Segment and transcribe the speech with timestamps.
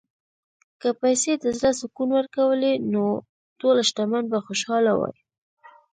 [0.81, 3.03] که پیسې د زړه سکون ورکولی، نو
[3.59, 5.15] ټول شتمن به خوشاله وای.